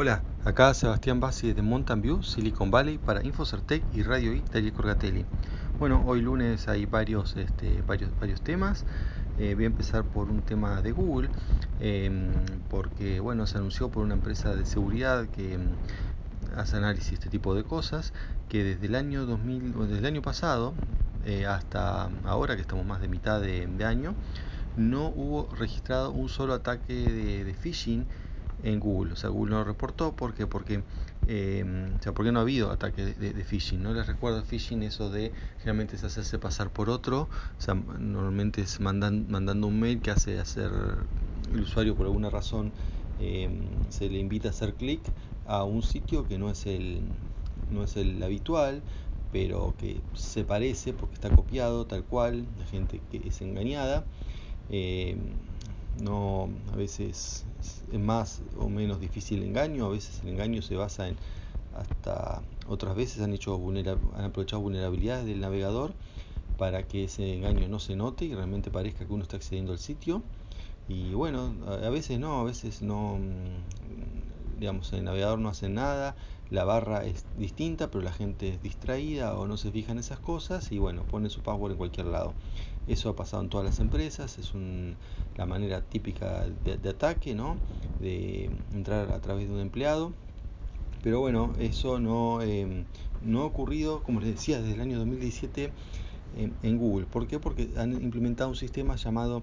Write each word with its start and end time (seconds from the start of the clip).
Hola, 0.00 0.22
acá 0.44 0.72
Sebastián 0.74 1.18
Bassi 1.18 1.52
de 1.52 1.60
Mountain 1.60 2.00
View, 2.00 2.22
Silicon 2.22 2.70
Valley 2.70 2.98
para 2.98 3.26
Infocertec 3.26 3.82
y 3.92 4.04
Radio 4.04 4.32
I 4.32 4.42
Taller 4.42 4.72
Corgatelli. 4.72 5.24
Bueno, 5.80 6.04
hoy 6.06 6.22
lunes 6.22 6.68
hay 6.68 6.86
varios, 6.86 7.36
este, 7.36 7.82
varios, 7.82 8.16
varios 8.20 8.40
temas. 8.40 8.84
Eh, 9.40 9.56
voy 9.56 9.64
a 9.64 9.66
empezar 9.66 10.04
por 10.04 10.30
un 10.30 10.42
tema 10.42 10.82
de 10.82 10.92
Google, 10.92 11.30
em, 11.80 12.30
porque 12.70 13.18
bueno, 13.18 13.44
se 13.48 13.58
anunció 13.58 13.90
por 13.90 14.04
una 14.04 14.14
empresa 14.14 14.54
de 14.54 14.66
seguridad 14.66 15.26
que 15.26 15.54
em, 15.54 15.62
hace 16.56 16.76
análisis 16.76 17.08
de 17.08 17.14
este 17.16 17.30
tipo 17.30 17.56
de 17.56 17.64
cosas, 17.64 18.12
que 18.48 18.62
desde 18.62 18.86
el 18.86 18.94
año 18.94 19.26
2000, 19.26 19.72
desde 19.88 19.98
el 19.98 20.06
año 20.06 20.22
pasado 20.22 20.74
eh, 21.24 21.44
hasta 21.46 22.08
ahora, 22.24 22.54
que 22.54 22.62
estamos 22.62 22.86
más 22.86 23.00
de 23.00 23.08
mitad 23.08 23.40
de, 23.40 23.84
año, 23.84 24.14
no 24.76 25.08
hubo 25.08 25.48
registrado 25.56 26.12
un 26.12 26.28
solo 26.28 26.54
ataque 26.54 26.94
de, 26.94 27.42
de 27.42 27.54
phishing 27.54 28.06
en 28.62 28.80
Google. 28.80 29.12
O 29.12 29.16
sea, 29.16 29.30
Google 29.30 29.52
no 29.52 29.58
lo 29.58 29.64
reportó 29.64 30.14
porque, 30.14 30.46
porque, 30.46 30.82
eh, 31.26 31.92
o 31.98 32.02
sea, 32.02 32.12
porque 32.12 32.32
no 32.32 32.38
ha 32.38 32.42
habido 32.42 32.70
ataque 32.70 33.04
de, 33.04 33.44
phishing. 33.44 33.82
No 33.82 33.92
les 33.92 34.06
recuerdo 34.06 34.42
phishing 34.42 34.82
eso 34.82 35.10
de 35.10 35.32
generalmente 35.58 35.96
es 35.96 36.04
hacerse 36.04 36.38
pasar 36.38 36.70
por 36.70 36.90
otro. 36.90 37.28
O 37.58 37.60
sea, 37.60 37.74
normalmente 37.74 38.62
es 38.62 38.80
mandan, 38.80 39.26
mandando 39.30 39.66
un 39.66 39.78
mail 39.80 40.00
que 40.00 40.10
hace 40.10 40.38
hacer 40.38 40.70
el 41.52 41.60
usuario 41.60 41.94
por 41.94 42.06
alguna 42.06 42.30
razón 42.30 42.72
eh, 43.20 43.48
se 43.88 44.08
le 44.08 44.18
invita 44.18 44.48
a 44.48 44.50
hacer 44.50 44.74
clic 44.74 45.00
a 45.46 45.64
un 45.64 45.82
sitio 45.82 46.26
que 46.26 46.38
no 46.38 46.50
es 46.50 46.66
el 46.66 47.00
no 47.70 47.82
es 47.82 47.96
el 47.96 48.22
habitual 48.22 48.82
pero 49.32 49.74
que 49.78 50.00
se 50.14 50.44
parece 50.44 50.92
porque 50.92 51.14
está 51.14 51.30
copiado 51.30 51.86
tal 51.86 52.04
cual 52.04 52.46
la 52.58 52.66
gente 52.66 53.00
que 53.10 53.26
es 53.26 53.40
engañada 53.40 54.04
eh, 54.70 55.16
no 56.00 56.48
a 56.72 56.76
veces 56.76 57.44
es 57.92 57.98
más 57.98 58.40
o 58.56 58.68
menos 58.68 59.00
difícil 59.00 59.42
el 59.42 59.48
engaño, 59.48 59.86
a 59.86 59.90
veces 59.90 60.22
el 60.22 60.30
engaño 60.30 60.62
se 60.62 60.76
basa 60.76 61.08
en 61.08 61.16
hasta 61.74 62.42
otras 62.66 62.96
veces 62.96 63.22
han 63.22 63.32
hecho 63.32 63.54
han 64.14 64.24
aprovechado 64.24 64.62
vulnerabilidades 64.62 65.26
del 65.26 65.40
navegador 65.40 65.92
para 66.56 66.82
que 66.84 67.04
ese 67.04 67.34
engaño 67.34 67.68
no 67.68 67.78
se 67.78 67.94
note 67.94 68.24
y 68.24 68.34
realmente 68.34 68.70
parezca 68.70 69.06
que 69.06 69.12
uno 69.12 69.22
está 69.22 69.36
accediendo 69.36 69.72
al 69.72 69.78
sitio 69.78 70.22
y 70.88 71.12
bueno, 71.12 71.54
a 71.66 71.90
veces 71.90 72.18
no, 72.18 72.40
a 72.40 72.44
veces 72.44 72.80
no 72.80 73.18
mm, 73.18 74.58
digamos 74.58 74.92
el 74.92 75.04
navegador 75.04 75.38
no 75.38 75.50
hace 75.50 75.68
nada, 75.68 76.16
la 76.50 76.64
barra 76.64 77.04
es 77.04 77.26
distinta 77.36 77.90
pero 77.90 78.02
la 78.02 78.12
gente 78.12 78.48
es 78.48 78.62
distraída 78.62 79.38
o 79.38 79.46
no 79.46 79.56
se 79.56 79.70
fija 79.70 79.92
en 79.92 79.98
esas 79.98 80.18
cosas 80.18 80.72
y 80.72 80.78
bueno, 80.78 81.04
pone 81.04 81.28
su 81.30 81.42
password 81.42 81.72
en 81.72 81.78
cualquier 81.78 82.06
lado. 82.06 82.34
Eso 82.88 83.10
ha 83.10 83.16
pasado 83.16 83.42
en 83.42 83.50
todas 83.50 83.66
las 83.66 83.80
empresas, 83.80 84.38
es 84.38 84.52
la 85.36 85.44
manera 85.44 85.82
típica 85.82 86.46
de, 86.64 86.88
ataque, 86.88 87.34
¿no? 87.34 87.58
de 88.00 88.50
entrar 88.72 89.12
a 89.12 89.20
través 89.20 89.48
de 89.48 89.54
un 89.54 89.60
empleado. 89.60 90.12
Pero 91.02 91.20
bueno, 91.20 91.52
eso 91.58 92.00
no, 92.00 92.40
em, 92.42 92.84
ha 93.34 93.42
ocurrido, 93.42 94.02
como 94.02 94.20
les 94.20 94.30
decía, 94.30 94.60
desde 94.60 94.74
el 94.74 94.80
año 94.80 94.98
2017 94.98 95.70
en, 96.62 96.78
Google. 96.78 97.06
¿Por 97.06 97.26
qué? 97.26 97.38
Porque 97.38 97.70
han 97.76 97.92
implementado 97.92 98.50
un 98.50 98.56
sistema 98.56 98.96
llamado 98.96 99.42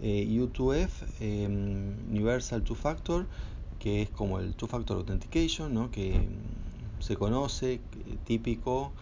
eh, 0.00 0.26
U2F, 0.28 0.88
em, 1.20 1.96
Universal 2.10 2.62
Two 2.62 2.76
Factor, 2.76 3.26
que 3.80 4.02
es 4.02 4.10
como 4.10 4.38
el 4.38 4.54
Two 4.54 4.68
Factor 4.68 4.98
Authentication, 4.98 5.74
¿no? 5.74 5.90
que 5.90 6.14
em, 6.14 6.28
se 7.00 7.16
conoce, 7.16 7.80
típico, 8.24 8.92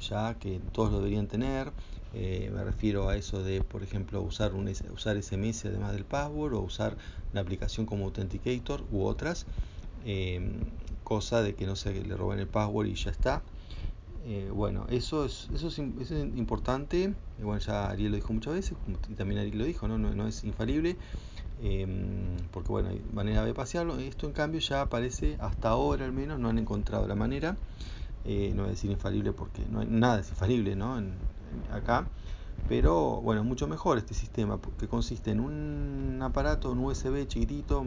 ya 0.00 0.34
que 0.34 0.58
todos 0.72 0.90
lo 0.90 0.98
deberían 0.98 1.28
tener. 1.28 1.70
Eh, 2.14 2.50
me 2.54 2.62
refiero 2.62 3.08
a 3.08 3.16
eso 3.16 3.42
de, 3.42 3.62
por 3.62 3.82
ejemplo, 3.82 4.20
usar, 4.20 4.54
un, 4.54 4.72
usar 4.92 5.16
SMS 5.16 5.66
además 5.66 5.92
del 5.92 6.04
password 6.04 6.54
o 6.54 6.60
usar 6.60 6.96
la 7.32 7.40
aplicación 7.40 7.86
como 7.86 8.04
Authenticator 8.04 8.84
u 8.90 9.04
otras. 9.04 9.46
Em, 10.04 10.52
cosa 11.04 11.42
de 11.42 11.54
que 11.54 11.66
no 11.66 11.76
se 11.76 11.92
le 11.92 12.16
roben 12.16 12.38
el 12.38 12.48
password 12.48 12.86
y 12.88 12.94
ya 12.94 13.10
está. 13.10 13.42
Eh, 14.24 14.50
bueno, 14.52 14.86
eso 14.90 15.24
es, 15.24 15.48
eso 15.54 15.68
es, 15.68 15.78
importante. 15.78 17.14
Bueno, 17.38 17.58
ya 17.58 17.88
Ariel 17.88 18.12
lo 18.12 18.16
dijo 18.16 18.32
muchas 18.32 18.54
veces, 18.54 18.76
y 19.08 19.14
también 19.14 19.40
Ariel 19.40 19.58
lo 19.58 19.64
dijo, 19.64 19.88
no, 19.88 19.98
no, 19.98 20.26
es 20.28 20.44
infalible. 20.44 20.96
Em, 21.62 22.36
porque 22.50 22.68
bueno, 22.68 22.90
hay 22.90 23.00
manera 23.12 23.44
de 23.44 23.54
pasearlo. 23.54 23.98
Esto 23.98 24.26
en 24.26 24.32
cambio 24.32 24.60
ya 24.60 24.82
aparece, 24.82 25.36
hasta 25.40 25.70
ahora 25.70 26.04
al 26.04 26.12
menos, 26.12 26.38
no 26.38 26.48
han 26.48 26.58
encontrado 26.58 27.06
la 27.08 27.14
manera. 27.14 27.56
Eh, 28.24 28.52
no 28.54 28.62
voy 28.62 28.68
a 28.68 28.70
decir 28.70 28.90
infalible 28.90 29.32
porque 29.32 29.62
no 29.68 29.80
hay, 29.80 29.88
nada 29.88 30.20
es 30.20 30.28
infalible 30.30 30.76
¿no? 30.76 30.96
acá, 31.72 32.06
pero 32.68 33.20
bueno, 33.20 33.42
mucho 33.42 33.66
mejor 33.66 33.98
este 33.98 34.14
sistema 34.14 34.60
que 34.78 34.86
consiste 34.86 35.32
en 35.32 35.40
un 35.40 36.20
aparato, 36.22 36.70
un 36.70 36.78
USB 36.78 37.26
chiquitito, 37.26 37.84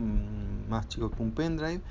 más 0.70 0.90
chico 0.90 1.10
que 1.10 1.24
un 1.24 1.32
pendrive, 1.32 1.82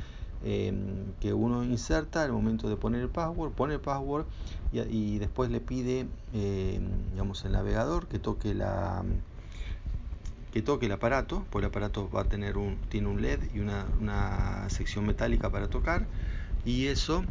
em, 0.44 1.12
que 1.20 1.32
uno 1.32 1.64
inserta 1.64 2.22
al 2.22 2.32
momento 2.32 2.68
de 2.68 2.76
poner 2.76 3.00
el 3.00 3.08
password, 3.08 3.52
pone 3.52 3.74
el 3.74 3.80
password 3.80 4.26
y, 4.72 5.18
después 5.18 5.50
le 5.50 5.60
pide, 5.60 6.06
em, 6.34 7.10
digamos, 7.12 7.44
el 7.44 7.52
navegador 7.52 8.06
que 8.08 8.18
toque 8.18 8.54
la 8.54 9.02
que 10.52 10.62
toque 10.62 10.86
el 10.86 10.92
aparato, 10.92 11.44
pues 11.50 11.64
el 11.64 11.68
aparato 11.68 12.08
va 12.10 12.20
a 12.20 12.24
tener 12.24 12.56
un, 12.58 12.76
tiene 12.88 13.08
un 13.08 13.20
LED 13.20 13.40
y 13.54 13.58
una, 13.58 13.86
una 14.00 14.68
sección 14.70 15.04
metálica 15.04 15.50
para 15.50 15.68
tocar 15.68 16.06
y 16.64 16.86
eso 16.86 17.24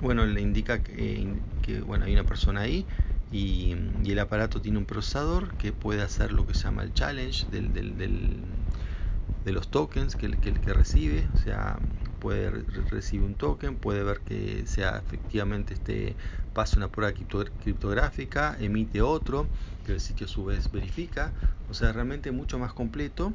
bueno 0.00 0.26
le 0.26 0.40
indica 0.40 0.82
que, 0.82 1.40
bueno 1.84 2.04
hay 2.04 2.12
una 2.12 2.24
persona 2.24 2.60
ahí 2.60 2.86
y, 3.32 3.74
el 4.06 4.18
aparato 4.18 4.60
tiene 4.60 4.78
un 4.78 4.86
procesador 4.86 5.54
que 5.54 5.72
puede 5.72 6.02
hacer 6.02 6.32
lo 6.32 6.46
que 6.46 6.54
se 6.54 6.64
llama 6.64 6.82
el 6.84 6.94
challenge 6.94 7.48
del, 7.50 7.72
de 7.72 9.52
los 9.52 9.68
tokens 9.68 10.16
que, 10.16 10.30
que, 10.38 10.54
que 10.54 10.72
recibe, 10.74 11.28
o 11.32 11.36
sea, 11.36 11.78
puede 12.18 12.50
recibir 12.50 13.24
un 13.24 13.34
token, 13.36 13.76
puede 13.76 14.02
ver 14.02 14.20
que 14.20 14.66
sea 14.66 14.98
efectivamente 14.98 15.74
este 15.74 16.16
pase 16.52 16.78
una 16.78 16.88
prueba 16.88 17.12
criptográfica, 17.12 18.56
emite 18.58 19.02
otro, 19.02 19.46
que 19.84 19.92
el 19.92 20.00
sitio 20.00 20.26
a 20.26 20.28
su 20.28 20.44
vez 20.44 20.70
verifica, 20.72 21.32
o 21.68 21.74
sea, 21.74 21.92
realmente 21.92 22.30
mucho 22.32 22.58
más 22.58 22.72
completo 22.72 23.32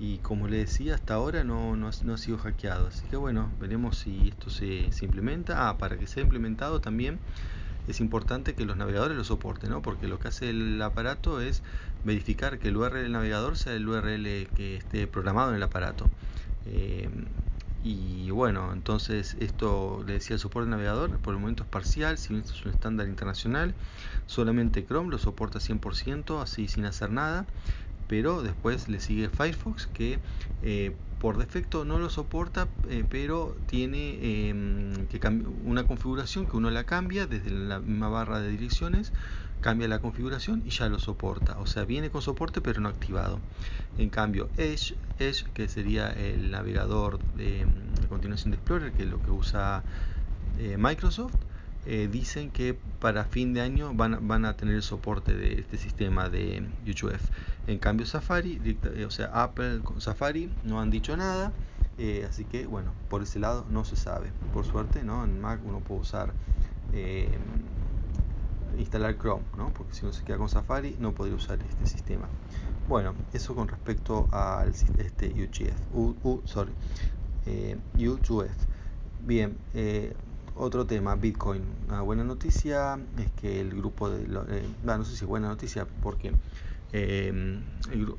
y 0.00 0.18
como 0.18 0.48
le 0.48 0.58
decía, 0.58 0.94
hasta 0.94 1.14
ahora 1.14 1.44
no, 1.44 1.76
no, 1.76 1.88
ha 1.88 2.18
sido 2.18 2.38
hackeado, 2.38 2.88
así 2.88 3.06
que 3.08 3.16
bueno, 3.16 3.50
veremos 3.60 3.98
si 3.98 4.28
esto 4.28 4.50
se, 4.50 4.92
se 4.92 5.04
implementa. 5.04 5.68
Ah, 5.68 5.78
para 5.78 5.98
que 5.98 6.06
sea 6.06 6.22
implementado 6.22 6.80
también 6.80 7.18
es 7.88 8.00
importante 8.00 8.54
que 8.54 8.64
los 8.64 8.76
navegadores 8.76 9.16
lo 9.16 9.24
soporten, 9.24 9.70
¿no? 9.70 9.82
porque 9.82 10.08
lo 10.08 10.18
que 10.18 10.28
hace 10.28 10.50
el 10.50 10.80
aparato 10.82 11.40
es 11.40 11.62
verificar 12.04 12.58
que 12.58 12.68
el 12.68 12.76
URL 12.76 13.02
del 13.02 13.12
navegador 13.12 13.56
sea 13.56 13.72
el 13.74 13.88
URL 13.88 14.48
que 14.54 14.76
esté 14.76 15.06
programado 15.06 15.50
en 15.50 15.56
el 15.56 15.62
aparato. 15.62 16.06
Eh, 16.66 17.08
y 17.82 18.30
bueno, 18.30 18.72
entonces 18.72 19.36
esto 19.40 20.04
le 20.06 20.14
decía 20.14 20.34
el 20.34 20.40
soporte 20.40 20.68
navegador, 20.68 21.16
por 21.18 21.32
el 21.32 21.40
momento 21.40 21.62
es 21.62 21.68
parcial, 21.68 22.18
si 22.18 22.30
bien 22.30 22.42
esto 22.42 22.54
es 22.54 22.66
un 22.66 22.72
estándar 22.72 23.08
internacional, 23.08 23.74
solamente 24.26 24.84
Chrome 24.84 25.10
lo 25.10 25.18
soporta 25.18 25.58
100%, 25.58 26.42
así 26.42 26.68
sin 26.68 26.84
hacer 26.84 27.10
nada, 27.10 27.46
pero 28.08 28.42
después 28.42 28.88
le 28.88 29.00
sigue 29.00 29.28
Firefox 29.28 29.86
que 29.86 30.18
eh, 30.62 30.96
por 31.20 31.36
defecto 31.36 31.84
no 31.84 31.98
lo 31.98 32.10
soporta, 32.10 32.68
eh, 32.88 33.04
pero 33.08 33.56
tiene 33.66 34.48
em, 34.48 35.06
una 35.64 35.84
configuración 35.84 36.46
que 36.46 36.56
uno 36.56 36.70
la 36.70 36.84
cambia 36.84 37.26
desde 37.26 37.50
la 37.50 37.80
misma 37.80 38.08
barra 38.08 38.40
de 38.40 38.50
direcciones, 38.50 39.12
cambia 39.60 39.88
la 39.88 39.98
configuración 39.98 40.62
y 40.64 40.70
ya 40.70 40.88
lo 40.88 40.98
soporta. 40.98 41.58
O 41.58 41.66
sea, 41.66 41.84
viene 41.84 42.10
con 42.10 42.22
soporte 42.22 42.60
pero 42.60 42.80
no 42.80 42.88
activado. 42.88 43.40
En 43.98 44.10
cambio, 44.10 44.48
Edge, 44.56 44.94
Edge 45.18 45.44
que 45.54 45.68
sería 45.68 46.08
el 46.10 46.50
navegador 46.52 47.18
de, 47.34 47.66
continuación 48.08 48.52
de 48.52 48.56
Explorer, 48.56 48.92
que 48.92 49.02
es 49.02 49.08
lo 49.08 49.20
que 49.20 49.30
usa 49.32 49.82
eh, 50.58 50.76
Microsoft, 50.78 51.34
eh, 51.90 52.06
dicen 52.06 52.50
que 52.50 52.78
para 53.00 53.24
fin 53.24 53.54
de 53.54 53.62
año 53.62 53.94
van, 53.94 54.28
van, 54.28 54.44
a 54.44 54.58
tener 54.58 54.74
el 54.74 54.82
soporte 54.82 55.32
de 55.32 55.54
este 55.54 55.78
sistema 55.78 56.28
de 56.28 56.68
UHF. 56.86 57.30
En 57.66 57.78
cambio 57.78 58.04
Safari, 58.04 58.60
eh, 58.62 59.06
o 59.06 59.10
sea 59.10 59.30
Apple 59.32 59.80
con 59.82 59.98
Safari 59.98 60.52
no 60.64 60.82
han 60.82 60.90
dicho 60.90 61.16
nada, 61.16 61.50
eh, 61.96 62.26
así 62.28 62.44
que 62.44 62.66
bueno, 62.66 62.92
por 63.08 63.22
ese 63.22 63.38
lado 63.38 63.64
no 63.70 63.86
se 63.86 63.96
sabe. 63.96 64.32
Por 64.52 64.66
suerte, 64.66 65.02
¿no? 65.02 65.24
En 65.24 65.40
Mac 65.40 65.60
uno 65.64 65.80
puede 65.80 66.02
usar 66.02 66.34
instalar 68.76 69.16
Chrome, 69.16 69.44
¿no? 69.56 69.72
porque 69.72 69.94
si 69.94 70.04
uno 70.04 70.12
se 70.12 70.24
queda 70.24 70.36
con 70.36 70.50
Safari 70.50 70.94
no 71.00 71.14
podría 71.14 71.36
usar 71.36 71.58
este 71.70 71.86
sistema. 71.86 72.28
Bueno, 72.86 73.14
eso 73.32 73.54
con 73.54 73.66
respecto 73.66 74.28
al 74.30 74.74
este 74.98 75.32
UHF, 75.32 76.44
sorry, 76.44 76.72
U2F. 77.96 78.50
Bien, 79.26 79.56
otro 80.58 80.86
tema, 80.86 81.14
Bitcoin. 81.14 81.62
Una 81.88 82.02
buena 82.02 82.24
noticia 82.24 82.98
es 83.16 83.30
que 83.40 83.60
el 83.60 83.70
grupo 83.70 84.10
de... 84.10 84.24
Eh, 84.24 84.62
no 84.82 85.04
sé 85.04 85.16
si 85.16 85.24
es 85.24 85.28
buena 85.28 85.48
noticia 85.48 85.86
porque 86.02 86.32
eh, 86.92 87.60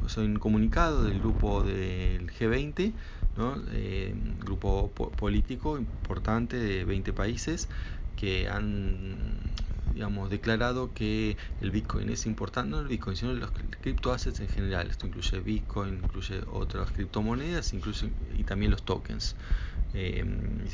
soy 0.07 0.25
un 0.25 0.37
comunicado 0.37 1.03
del 1.03 1.19
grupo 1.19 1.63
del 1.63 2.31
G20, 2.31 2.93
¿no? 3.37 3.55
Eh, 3.71 4.13
grupo 4.39 4.89
político 4.89 5.77
importante 5.77 6.57
de 6.57 6.85
20 6.85 7.13
países 7.13 7.67
que 8.15 8.47
han 8.47 9.37
digamos, 9.93 10.29
declarado 10.29 10.93
que 10.93 11.37
el 11.61 11.71
Bitcoin 11.71 12.09
es 12.09 12.25
importante, 12.25 12.71
no 12.71 12.79
el 12.79 12.87
Bitcoin, 12.87 13.15
sino 13.15 13.33
los 13.33 13.51
criptoassets 13.81 14.39
en 14.39 14.49
general. 14.49 14.89
Esto 14.89 15.07
incluye 15.07 15.39
Bitcoin, 15.39 15.95
incluye 16.03 16.41
otras 16.51 16.91
criptomonedas, 16.91 17.73
incluye 17.73 18.11
y 18.37 18.43
también 18.43 18.71
los 18.71 18.83
tokens. 18.83 19.35
Eh, 19.93 20.23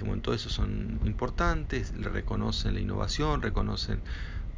bueno, 0.05 0.21
todo 0.21 0.35
eso 0.35 0.49
son 0.49 0.99
importantes, 1.05 1.93
reconocen 1.97 2.73
la 2.73 2.81
innovación, 2.81 3.41
reconocen 3.41 4.01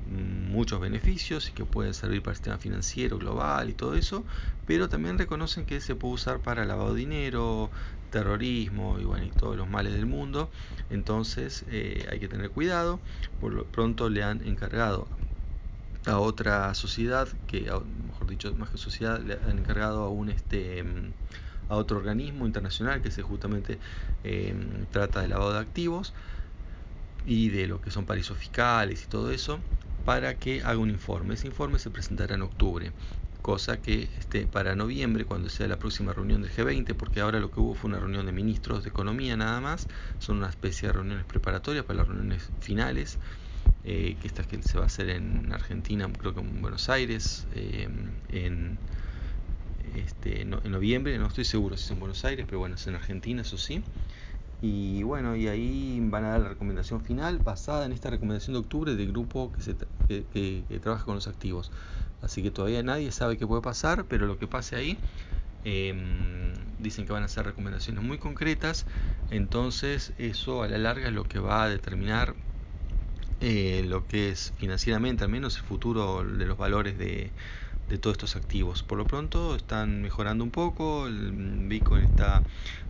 muchos 0.07 0.79
beneficios 0.79 1.49
y 1.49 1.53
que 1.53 1.65
pueden 1.65 1.93
servir 1.93 2.21
para 2.21 2.31
el 2.31 2.37
sistema 2.37 2.57
financiero 2.57 3.17
global 3.17 3.69
y 3.69 3.73
todo 3.73 3.95
eso, 3.95 4.23
pero 4.65 4.89
también 4.89 5.17
reconocen 5.17 5.65
que 5.65 5.79
se 5.81 5.95
puede 5.95 6.15
usar 6.15 6.39
para 6.39 6.65
lavado 6.65 6.93
de 6.93 6.99
dinero, 6.99 7.69
terrorismo 8.11 8.99
y 8.99 9.03
bueno 9.03 9.25
y 9.25 9.31
todos 9.31 9.57
los 9.57 9.69
males 9.69 9.93
del 9.93 10.05
mundo. 10.05 10.49
Entonces 10.89 11.65
eh, 11.69 12.07
hay 12.11 12.19
que 12.19 12.27
tener 12.27 12.49
cuidado. 12.51 12.99
Por 13.39 13.53
lo 13.53 13.65
pronto 13.65 14.09
le 14.09 14.23
han 14.23 14.45
encargado 14.45 15.07
a 16.05 16.19
otra 16.19 16.73
sociedad 16.73 17.27
que, 17.47 17.69
mejor 18.07 18.27
dicho, 18.27 18.53
más 18.55 18.69
que 18.69 18.77
sociedad, 18.77 19.21
le 19.21 19.33
han 19.33 19.59
encargado 19.59 20.03
a 20.03 20.09
un 20.09 20.29
este 20.29 20.83
a 21.69 21.75
otro 21.75 21.97
organismo 21.97 22.45
internacional 22.45 23.01
que 23.01 23.11
se 23.11 23.21
justamente 23.21 23.77
eh, 24.23 24.55
trata 24.91 25.21
de 25.21 25.27
lavado 25.27 25.51
de 25.51 25.59
activos 25.59 26.13
y 27.25 27.49
de 27.49 27.67
lo 27.67 27.81
que 27.81 27.91
son 27.91 28.05
paraísos 28.05 28.37
fiscales 28.37 29.03
y 29.03 29.07
todo 29.07 29.31
eso 29.31 29.59
para 30.07 30.35
que 30.35 30.61
haga 30.61 30.77
un 30.77 30.89
informe. 30.89 31.33
Ese 31.33 31.47
informe 31.47 31.79
se 31.79 31.89
presentará 31.89 32.35
en 32.35 32.41
octubre, 32.41 32.93
cosa 33.41 33.81
que 33.81 34.07
este, 34.17 34.47
para 34.47 34.73
noviembre, 34.73 35.25
cuando 35.25 35.49
sea 35.49 35.67
la 35.67 35.79
próxima 35.79 36.13
reunión 36.13 36.41
del 36.41 36.49
G20, 36.49 36.95
porque 36.95 37.19
ahora 37.19 37.41
lo 37.41 37.51
que 37.51 37.59
hubo 37.59 37.75
fue 37.75 37.89
una 37.89 37.99
reunión 37.99 38.25
de 38.25 38.31
ministros 38.31 38.85
de 38.85 38.89
economía 38.89 39.35
nada 39.35 39.59
más, 39.59 39.85
son 40.19 40.37
una 40.37 40.47
especie 40.47 40.87
de 40.87 40.93
reuniones 40.93 41.25
preparatorias 41.25 41.83
para 41.83 41.97
las 41.97 42.07
reuniones 42.07 42.49
finales, 42.61 43.17
eh, 43.83 44.15
que 44.21 44.27
esta 44.27 44.43
que 44.43 44.63
se 44.63 44.77
va 44.77 44.85
a 44.85 44.87
hacer 44.87 45.09
en 45.09 45.51
Argentina, 45.51 46.09
creo 46.17 46.33
que 46.33 46.39
en 46.39 46.61
Buenos 46.61 46.87
Aires, 46.87 47.45
eh, 47.53 47.89
en, 48.29 48.77
este, 49.93 50.43
en 50.43 50.51
noviembre, 50.71 51.17
no 51.17 51.27
estoy 51.27 51.43
seguro 51.43 51.75
si 51.75 51.83
es 51.83 51.91
en 51.91 51.99
Buenos 51.99 52.23
Aires, 52.23 52.45
pero 52.47 52.59
bueno, 52.59 52.75
es 52.75 52.87
en 52.87 52.95
Argentina, 52.95 53.41
eso 53.41 53.57
sí. 53.57 53.83
Y 54.61 55.03
bueno, 55.03 55.35
y 55.35 55.47
ahí 55.47 55.99
van 56.01 56.25
a 56.25 56.29
dar 56.29 56.41
la 56.41 56.49
recomendación 56.49 57.01
final 57.01 57.39
basada 57.39 57.85
en 57.85 57.91
esta 57.91 58.09
recomendación 58.09 58.53
de 58.53 58.59
octubre 58.59 58.95
del 58.95 59.11
grupo 59.11 59.51
que, 59.51 59.61
se, 59.61 60.79
trabaja 60.79 61.05
con 61.05 61.15
los 61.15 61.27
activos. 61.27 61.71
Así 62.21 62.41
que 62.41 62.49
todavía 62.49 62.81
nadie 62.81 63.11
sabe 63.11 63.37
qué 63.37 63.45
puede 63.45 63.61
pasar, 63.61 64.05
pero 64.05 64.25
lo 64.25 64.39
que 64.39 64.47
pase 64.47 64.75
ahí, 64.75 64.97
em, 65.63 66.53
dicen 66.79 67.05
que 67.05 67.13
van 67.13 67.23
a 67.23 67.27
ser 67.27 67.45
recomendaciones 67.45 68.03
muy 68.03 68.17
concretas, 68.17 68.85
entonces 69.29 70.13
eso 70.17 70.63
a 70.63 70.67
la 70.67 70.79
larga 70.79 71.07
es 71.09 71.13
lo 71.13 71.25
que 71.25 71.39
va 71.39 71.63
a 71.63 71.69
determinar 71.69 72.33
eh, 73.41 73.83
lo 73.87 74.07
que 74.07 74.29
es 74.29 74.53
financieramente, 74.57 75.23
al 75.23 75.29
menos 75.29 75.57
el 75.57 75.63
futuro 75.63 76.23
de 76.23 76.45
los 76.45 76.57
valores 76.57 76.97
de, 76.97 77.31
de 77.89 77.97
todos 77.97 78.15
estos 78.15 78.35
activos. 78.35 78.83
Por 78.83 78.97
lo 78.97 79.05
pronto 79.05 79.55
están 79.55 80.01
mejorando 80.01 80.43
un 80.43 80.51
poco, 80.51 81.07
el 81.07 81.31
Bitcoin 81.67 82.03
está 82.03 82.43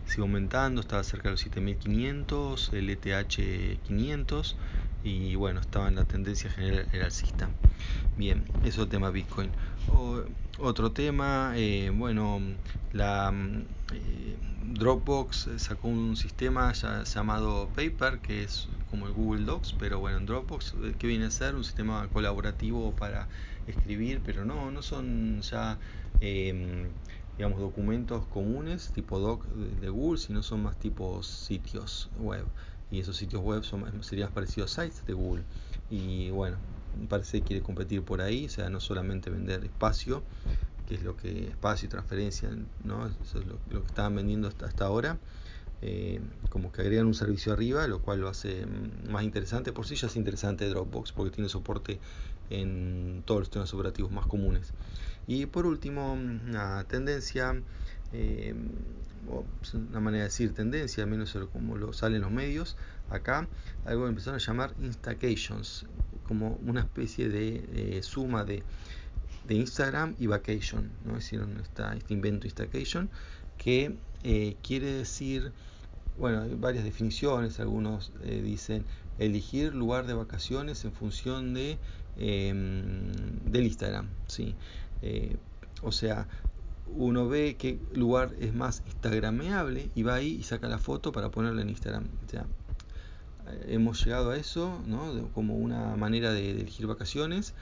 sigue 0.06 0.22
aumentando, 0.22 0.80
estaba 0.80 1.02
cerca 1.02 1.28
de 1.28 1.32
los 1.32 1.40
7500, 1.40 2.70
el 2.72 2.90
ETH 2.90 3.80
500 3.86 4.56
y 5.04 5.34
bueno, 5.34 5.60
estaba 5.60 5.88
en 5.88 5.96
la 5.96 6.04
tendencia 6.04 6.50
general 6.50 6.88
alcista. 7.02 7.48
Bien, 8.16 8.44
eso 8.62 8.80
es 8.82 8.86
el 8.86 8.88
tema 8.88 9.10
Bitcoin. 9.10 9.50
Otro 10.58 10.92
tema, 10.92 11.52
eh, 11.56 11.90
bueno, 11.94 12.40
la 12.92 13.32
eh, 13.92 14.36
Dropbox 14.74 15.48
sacó 15.56 15.88
un 15.88 16.16
sistema 16.16 16.72
llamado 16.72 17.68
Paper, 17.74 18.20
que 18.20 18.44
es 18.44 18.68
como 18.90 19.06
el 19.06 19.12
Google 19.12 19.44
Docs, 19.44 19.74
pero 19.78 20.00
bueno, 20.00 20.18
en 20.18 20.26
Dropbox, 20.26 20.74
eh, 20.82 20.94
que 20.98 21.06
viene 21.06 21.26
a 21.26 21.30
ser 21.30 21.54
un 21.54 21.64
sistema 21.64 22.08
colaborativo 22.12 22.92
para 22.92 23.28
escribir, 23.66 24.20
pero 24.24 24.44
no, 24.44 24.70
no 24.70 24.82
son 24.82 25.40
ya 25.42 25.78
digamos 26.20 27.60
documentos 27.60 28.26
comunes 28.26 28.90
tipo 28.92 29.20
doc 29.20 29.46
de 29.46 29.88
Google, 29.88 30.18
sino 30.18 30.42
son 30.42 30.64
más 30.64 30.76
tipos 30.76 31.28
sitios 31.28 32.10
web 32.18 32.44
y 32.90 33.00
esos 33.00 33.16
sitios 33.16 33.42
web 33.42 33.62
son, 33.64 34.02
serían 34.02 34.32
parecidos 34.32 34.76
a 34.78 34.82
sites 34.82 35.06
de 35.06 35.12
Google. 35.12 35.44
Y 35.90 36.30
bueno, 36.30 36.56
parece 37.08 37.40
que 37.40 37.46
quiere 37.46 37.62
competir 37.62 38.02
por 38.02 38.20
ahí, 38.20 38.46
o 38.46 38.48
sea, 38.48 38.70
no 38.70 38.80
solamente 38.80 39.30
vender 39.30 39.64
espacio, 39.64 40.22
que 40.86 40.94
es 40.94 41.02
lo 41.02 41.16
que 41.16 41.48
espacio 41.48 41.86
y 41.86 41.90
transferencia, 41.90 42.50
¿no? 42.84 43.06
Eso 43.06 43.38
es 43.38 43.46
lo, 43.46 43.58
que 43.82 43.86
estaban 43.86 44.16
vendiendo 44.16 44.48
hasta, 44.48 44.66
hasta 44.66 44.86
ahora. 44.86 45.18
Eh, 45.80 46.20
como 46.48 46.72
que 46.72 46.80
agregan 46.80 47.06
un 47.06 47.14
servicio 47.14 47.52
arriba, 47.52 47.86
lo 47.86 48.00
cual 48.00 48.20
lo 48.20 48.28
hace 48.28 48.66
mm, 48.66 49.10
más 49.10 49.22
interesante. 49.22 49.72
Por 49.72 49.86
sí 49.86 49.94
ya 49.94 50.08
es 50.08 50.16
interesante 50.16 50.68
Dropbox 50.68 51.12
porque 51.12 51.30
tiene 51.30 51.48
soporte 51.48 52.00
en 52.50 53.22
todos 53.26 53.40
los 53.40 53.48
sistemas 53.48 53.72
operativos 53.74 54.10
más 54.10 54.26
comunes. 54.26 54.72
Y 55.26 55.46
por 55.46 55.66
último, 55.66 56.16
mm, 56.16 56.48
una 56.48 56.84
tendencia 56.84 57.62
eh, 58.12 58.54
una 59.74 60.00
manera 60.00 60.24
de 60.24 60.28
decir 60.28 60.54
tendencia, 60.54 61.04
al 61.04 61.10
menos 61.10 61.36
como 61.52 61.76
lo 61.76 61.92
salen 61.92 62.22
los 62.22 62.30
medios, 62.30 62.76
acá 63.10 63.46
algo 63.84 64.04
que 64.04 64.10
empezaron 64.10 64.36
a 64.36 64.42
llamar 64.42 64.74
instacations, 64.80 65.86
como 66.28 66.60
una 66.66 66.80
especie 66.80 67.28
de 67.28 68.00
suma 68.02 68.44
de, 68.44 68.62
de, 69.48 69.54
Instagram 69.54 70.14
y 70.18 70.26
vacation, 70.26 70.90
¿no? 71.04 71.18
hicieron 71.18 71.58
esta, 71.60 71.94
este 71.94 72.14
invento 72.14 72.46
instacation, 72.46 73.10
que 73.56 73.96
eh, 74.22 74.56
quiere 74.62 74.92
decir, 74.92 75.52
bueno, 76.18 76.42
hay 76.42 76.54
varias 76.54 76.84
definiciones, 76.84 77.60
algunos 77.60 78.12
eh, 78.24 78.40
dicen 78.42 78.84
elegir 79.18 79.74
lugar 79.74 80.06
de 80.06 80.14
vacaciones 80.14 80.84
en 80.84 80.92
función 80.92 81.54
de 81.54 81.78
em, 82.16 83.12
del 83.44 83.64
Instagram, 83.64 84.08
¿sí? 84.26 84.54
Eh, 85.02 85.36
o 85.82 85.92
sea, 85.92 86.26
uno 86.96 87.28
ve 87.28 87.56
qué 87.58 87.78
lugar 87.92 88.34
es 88.40 88.54
más 88.54 88.82
instagrameable 88.86 89.90
y 89.94 90.02
va 90.02 90.14
ahí 90.14 90.36
y 90.40 90.42
saca 90.42 90.68
la 90.68 90.78
foto 90.78 91.12
para 91.12 91.30
ponerla 91.30 91.62
en 91.62 91.68
Instagram. 91.68 92.04
O 92.04 92.36
eh, 92.36 92.42
hemos 93.66 94.04
llegado 94.04 94.30
a 94.30 94.36
eso, 94.36 94.80
¿no? 94.86 95.28
como 95.34 95.56
una 95.56 95.96
manera 95.96 96.32
de, 96.32 96.50
elegir 96.50 96.86
vacaciones. 96.86 97.54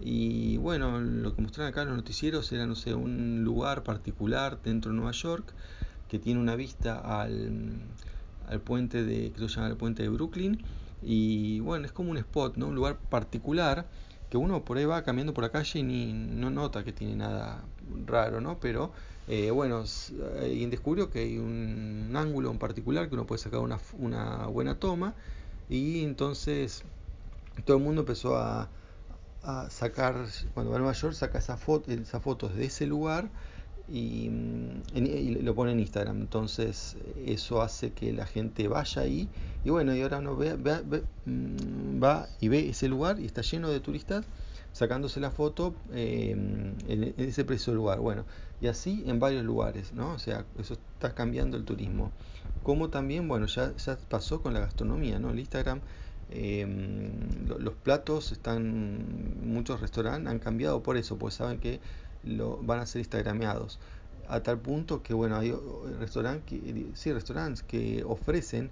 Y 0.00 0.56
bueno, 0.58 1.00
lo 1.00 1.34
que 1.34 1.42
mostraron 1.42 1.70
acá 1.70 1.82
en 1.82 1.88
los 1.88 1.96
noticieros 1.96 2.50
era, 2.52 2.66
no 2.66 2.74
sé, 2.74 2.94
un 2.94 3.44
lugar 3.44 3.82
particular 3.82 4.60
dentro 4.62 4.90
de 4.90 4.96
Nueva 4.96 5.12
York 5.12 5.52
que 6.08 6.18
tiene 6.18 6.40
una 6.40 6.56
vista 6.56 6.98
al, 6.98 7.80
al 8.48 8.60
puente 8.60 9.04
de, 9.04 9.32
creo 9.32 9.46
que 9.46 9.52
se 9.52 9.56
llama 9.56 9.68
el 9.68 9.76
puente 9.76 10.02
de 10.02 10.08
Brooklyn. 10.08 10.62
Y 11.02 11.60
bueno, 11.60 11.86
es 11.86 11.92
como 11.92 12.10
un 12.10 12.18
spot, 12.18 12.56
¿no? 12.56 12.68
Un 12.68 12.74
lugar 12.74 12.98
particular 12.98 13.86
que 14.32 14.38
uno 14.38 14.64
por 14.64 14.78
ahí 14.78 14.86
va 14.86 15.02
caminando 15.02 15.34
por 15.34 15.44
la 15.44 15.50
calle 15.50 15.80
y 15.80 15.82
ni, 15.82 16.12
no 16.12 16.50
nota 16.50 16.84
que 16.84 16.92
tiene 16.92 17.16
nada 17.16 17.64
raro, 18.06 18.40
¿no? 18.40 18.58
Pero 18.60 18.92
eh, 19.28 19.50
bueno, 19.50 19.84
alguien 20.40 20.70
descubrió 20.70 21.10
que 21.10 21.20
hay 21.20 21.38
un, 21.38 22.12
ángulo 22.14 22.50
en 22.50 22.58
particular 22.58 23.08
que 23.08 23.14
uno 23.14 23.26
puede 23.26 23.40
sacar 23.40 23.60
una, 23.60 23.78
una 23.98 24.46
buena 24.46 24.74
toma 24.74 25.14
y 25.68 26.02
entonces 26.02 26.84
todo 27.64 27.76
el 27.76 27.82
mundo 27.82 28.02
empezó 28.02 28.36
a, 28.36 28.68
sacar, 29.70 30.26
cuando 30.54 30.70
va 30.70 30.76
a 30.76 30.80
Nueva 30.80 30.94
saca 30.94 31.38
esa 31.38 31.56
foto, 31.56 31.90
esas 31.90 32.22
fotos 32.22 32.54
de 32.54 32.66
ese 32.66 32.86
lugar 32.86 33.28
y, 33.88 34.30
lo 35.42 35.54
pone 35.54 35.72
en 35.72 35.80
Instagram. 35.80 36.20
Entonces 36.20 36.96
eso 37.26 37.60
hace 37.60 37.92
que 37.92 38.12
la 38.12 38.26
gente 38.26 38.68
vaya 38.68 39.02
ahí 39.02 39.28
y 39.64 39.70
bueno, 39.70 39.94
y 39.94 40.02
ahora 40.02 40.18
uno 40.18 40.36
ve, 40.36 40.54
mm, 40.56 42.02
va 42.02 42.28
y 42.40 42.48
ve 42.48 42.68
ese 42.68 42.88
lugar 42.88 43.18
y 43.18 43.26
está 43.26 43.42
lleno 43.42 43.68
de 43.70 43.80
turistas 43.80 44.24
sacándose 44.72 45.20
la 45.20 45.30
foto 45.30 45.74
eh, 45.92 46.30
en, 46.32 47.14
ese 47.18 47.44
preciso 47.44 47.74
lugar. 47.74 48.00
Bueno, 48.00 48.24
y 48.60 48.66
así 48.66 49.04
en 49.06 49.20
varios 49.20 49.44
lugares, 49.44 49.92
¿no? 49.92 50.12
O 50.12 50.18
sea, 50.18 50.44
eso 50.58 50.74
está 50.74 51.14
cambiando 51.14 51.56
el 51.56 51.64
turismo. 51.64 52.10
Como 52.62 52.90
también, 52.90 53.28
bueno, 53.28 53.46
ya, 53.46 53.72
pasó 54.08 54.40
con 54.40 54.54
la 54.54 54.60
gastronomía, 54.60 55.18
¿no? 55.18 55.30
El 55.30 55.40
Instagram, 55.40 55.80
eh, 56.30 56.66
los 57.46 57.74
platos 57.74 58.32
están, 58.32 59.04
muchos 59.42 59.80
restaurantes 59.80 60.30
han 60.30 60.38
cambiado 60.38 60.82
por 60.82 60.96
eso, 60.96 61.18
pues 61.18 61.34
saben 61.34 61.58
que 61.58 61.80
lo, 62.24 62.58
van 62.58 62.80
a 62.80 62.86
ser 62.86 63.00
instagrameados. 63.00 63.78
A 64.28 64.40
tal 64.40 64.58
punto 64.58 65.02
que, 65.02 65.12
bueno, 65.12 65.36
hay 65.36 65.52
restaurantes 65.98 66.44
que, 66.46 66.86
sí, 66.94 67.12
restaurantes 67.12 67.62
que 67.62 68.04
ofrecen, 68.06 68.70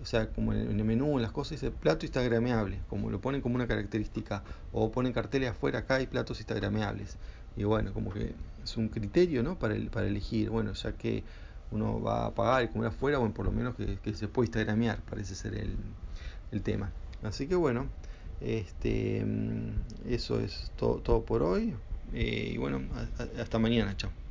o 0.00 0.06
sea, 0.06 0.28
como 0.28 0.52
en 0.52 0.78
el 0.78 0.84
menú, 0.84 1.16
en 1.16 1.22
las 1.22 1.32
cosas, 1.32 1.60
dice 1.60 1.70
plato 1.70 2.06
instagrameable, 2.06 2.80
como 2.88 3.10
lo 3.10 3.20
ponen 3.20 3.40
como 3.40 3.54
una 3.56 3.66
característica, 3.66 4.42
o 4.72 4.90
ponen 4.90 5.12
carteles 5.12 5.50
afuera, 5.50 5.80
acá 5.80 5.96
hay 5.96 6.06
platos 6.06 6.40
instagrameables. 6.40 7.16
Y 7.56 7.64
bueno, 7.64 7.92
como 7.92 8.12
que 8.12 8.34
es 8.62 8.76
un 8.76 8.88
criterio, 8.88 9.42
¿no? 9.42 9.58
Para, 9.58 9.74
el, 9.74 9.88
para 9.90 10.06
elegir, 10.06 10.50
bueno, 10.50 10.72
ya 10.72 10.92
que 10.92 11.22
uno 11.70 12.00
va 12.00 12.26
a 12.26 12.34
pagar 12.34 12.64
y 12.64 12.68
comer 12.68 12.88
afuera, 12.88 13.18
bueno, 13.18 13.34
por 13.34 13.44
lo 13.44 13.52
menos 13.52 13.74
que, 13.76 13.98
que 14.02 14.14
se 14.14 14.28
puede 14.28 14.46
instagramear, 14.46 15.00
parece 15.02 15.34
ser 15.34 15.54
el, 15.54 15.76
tema. 16.62 16.92
Así 17.24 17.48
que 17.48 17.56
bueno, 17.56 17.88
este, 18.40 19.24
mm, 19.24 20.08
eso 20.08 20.38
es 20.38 20.70
todo, 20.76 20.98
todo 20.98 21.24
por 21.24 21.42
hoy. 21.42 21.74
Eh, 22.12 22.52
y 22.54 22.58
bueno, 22.58 22.80
hasta 23.38 23.58
mañana, 23.58 23.96
chao. 23.96 24.23